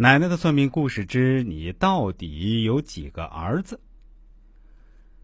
[0.00, 3.80] 奶奶的算命故事之你到底有几个儿子？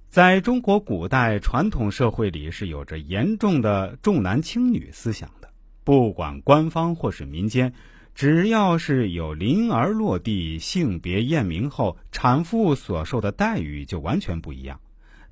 [0.09, 5.49] 在中国古代传统社会里，是有着严重的重男轻女思想的。
[5.85, 7.73] 不管官方或是民间，
[8.17, 14.81] 只要是有临儿落地，性别验明后，产妇所受的待遇就完全不一样。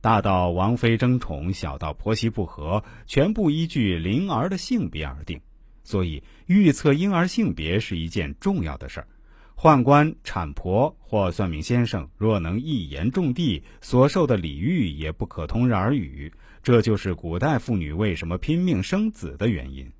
[0.00, 5.40] 大到王妃争宠，小到婆媳不和，全部依据临儿的性别而定。
[5.82, 9.08] 所以，预测婴儿性别是一件重要的事儿。
[9.56, 16.32] 宦官、产婆或算命先生若能一言中的，所受的礼遇也不可同日而语。
[16.62, 19.92] 这就是古代妇女为什么拼命生子的原因。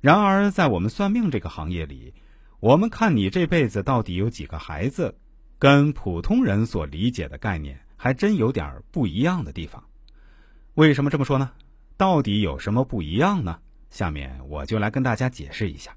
[0.00, 2.14] 然而，在我们算命这个行业里，
[2.60, 5.14] 我们看你这辈子到底有几个孩子，
[5.58, 9.84] 跟普通人所理解的概念还真有点不一样的地方。
[10.74, 11.52] 为什么这么说呢？
[11.98, 13.58] 到底有什么不一样呢？
[13.90, 15.94] 下面我就来跟大家解释一下。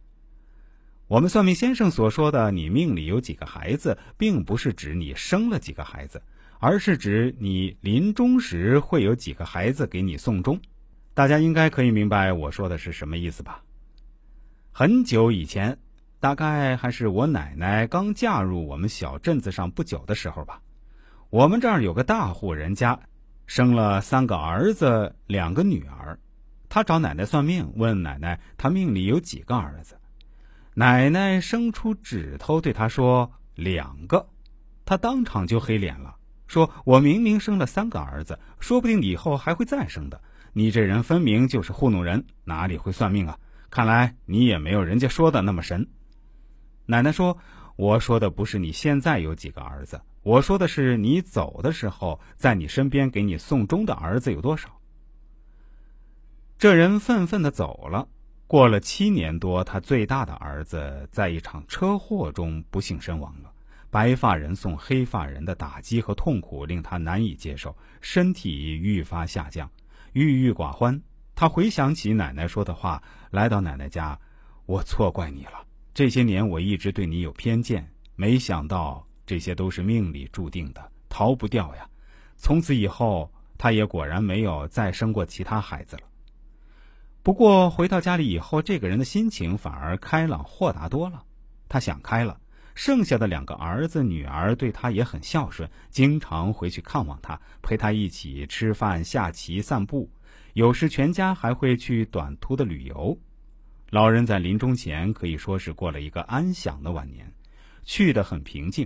[1.14, 6.20] 我们算命先生所说的“你命里有几个孩子”，并不是指你生了几个孩子，
[6.58, 10.60] 而是指你临终时会有几个孩子给你送终。
[11.14, 13.62] 大家应该可以明白我说的是什么意思吧？
[14.72, 15.78] 很久以前，
[16.20, 20.64] 大概还是我奶奶刚嫁入我们小镇子上不久的时候吧。
[21.30, 23.00] 我们这儿有个大户人家，
[23.46, 26.18] 生了三个儿子，两个女儿。
[26.70, 29.96] 他找奶奶算命，问奶奶他命里有几个儿子。
[30.76, 34.28] 奶奶伸出指头对他说：“两个。”
[34.86, 36.16] 他当场就黑脸了，
[36.48, 40.22] 说：“我明明生了三个儿子，说不定以后还会再生的。
[40.52, 43.38] 你这人分明就是糊弄人，哪里会算命啊？”
[43.70, 45.88] 看来你也没有人家说的那么神。
[46.86, 47.38] 奶奶说
[47.76, 54.70] ：“我说的不是你现在有几个儿子，我说的是你走的时候，在你身边给你送终的儿子有多少。”
[56.60, 58.08] 这人愤愤的走了。
[58.54, 63.52] 过了七年多，他最大的儿子在一场车祸中不幸身亡了。
[63.90, 69.68] 白发人送黑发人的打击和痛苦令他难以接受，身体愈发下降，
[70.12, 71.02] 郁郁寡欢。
[71.34, 74.20] 他回想起奶奶说的话，来到奶奶家，
[74.68, 75.66] 我错怪你了。
[75.92, 81.90] 这些年我一直对你有偏见，没想到这些都是命里注定的，逃不掉呀。
[82.38, 86.04] 从此以后，他也果然没有再生过其他孩子了。
[87.24, 91.24] 不过回到家里以后，这个人的心情反而开朗豁达多了。
[91.70, 92.38] 他想开了，
[92.76, 100.12] 剩下的两个儿子女儿对他也很孝顺，经常回去看望他，陪他一起吃饭、下棋、散步。
[100.52, 103.18] 有时全家还会去短途的旅游，
[103.90, 107.32] 老人在临终前可以说是过了一个安详的晚年，
[107.86, 108.86] 去的很平静。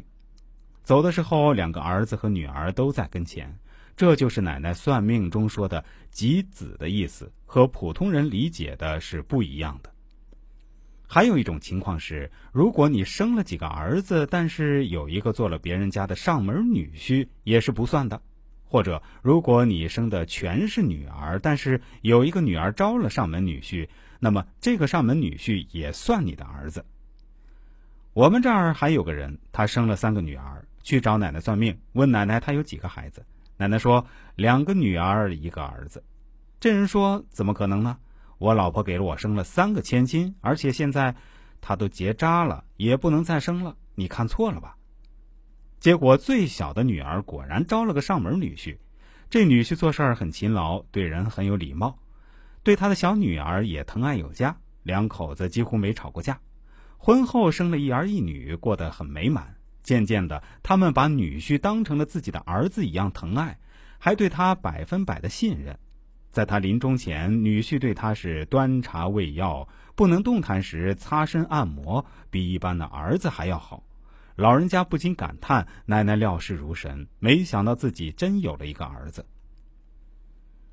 [0.83, 3.57] 走的时候，两个儿子和女儿都在跟前，
[3.97, 9.91] 这就是奶奶算命中说的“吉子”的意思，和普通人理解的是不一样的。
[11.07, 18.21] 还有一种情况是，如果你生了几个儿子，但是有一个做了别人家的上门女婿，也是不算的。
[18.65, 26.85] 或者，如果你生的全是女儿，但是有一个女儿招了上门女婿，那么这个上门女婿也算你的儿子。
[28.13, 33.25] 我们这儿还有个人，他生了三个女儿，去找奶奶算命，问奶奶他有几个孩子。
[33.57, 36.03] 奶奶说两个女儿一个儿子。
[36.59, 37.97] 这人说怎么可能呢？
[38.37, 41.15] 我老婆给了我生了三个千金，而且现在
[41.59, 43.75] 她都结扎了，也不能再生了。
[43.95, 44.77] 你看错了吧？
[45.79, 48.77] 结果最小的女儿果然招了个上门女婿，
[49.29, 51.97] 这女婿做事儿很勤劳，对人很有礼貌，
[52.61, 56.39] 对他的小女儿也疼爱有加，两口子几乎没吵过架。
[56.97, 59.56] 婚后生了一儿一女，过得很美满。
[59.87, 63.57] 渐渐的，他们把女婿当成了自己的儿子一样疼爱，
[63.97, 65.79] 还对他百分百的信任。
[66.29, 69.65] 在他临终前，女婿对他是端茶喂药，
[69.95, 73.81] 不能动弹时擦身按摩，比一般的儿子还要好。
[74.35, 79.25] 老人家不禁感叹：“奶奶料事如神，没想到自己真有了一个儿子。”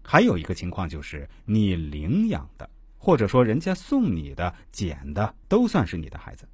[0.03, 6.45] 还有一个情况就是，你领养的，或者说人家送你的、捡的，都算是你的孩子；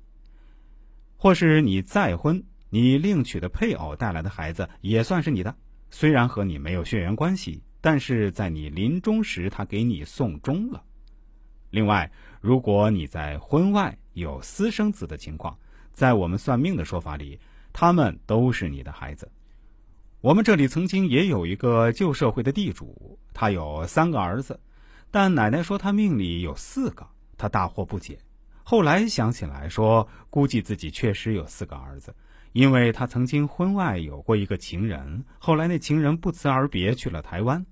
[1.22, 5.54] 或是你再婚，你另娶的配偶带来的孩子也算是你的，
[5.90, 10.82] 虽然和你没有血缘关系，但是在你临终时他给你送终了。
[11.68, 15.54] 另外，如果你在婚外有私生子的情况，
[15.92, 17.38] 在我们算命的说法里，
[17.70, 19.30] 他们都是你的孩子。
[20.22, 24.58] 我们这里曾经也有一个旧社会的地主，他有三个儿子，
[25.10, 27.06] 但奶奶说他命里有四个，
[27.36, 28.18] 他大惑不解。
[28.70, 32.14] 后来想起来说，估计自己确实有四个儿子，
[32.52, 37.66] 因为他曾经婚外有过一个情人，后来那情人不辞而别去了台湾，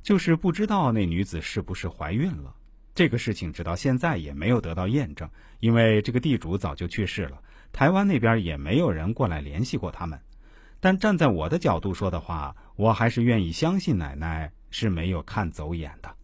[0.00, 2.54] 就是不知道那女子是不是怀孕了。
[2.94, 5.28] 这个事情直到现在也没有得到验证，
[5.58, 7.40] 因为这个地主早就去世了，
[7.72, 10.16] 台湾那边也没有人过来联系过他们。
[10.78, 16.14] 但站在我的角度说的话，我还是愿意相信奶奶是没有看走眼的。